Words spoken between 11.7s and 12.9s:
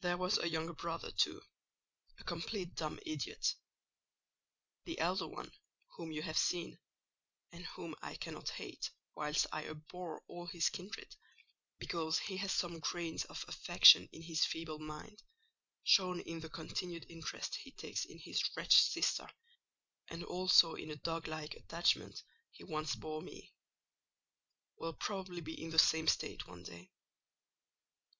because he has some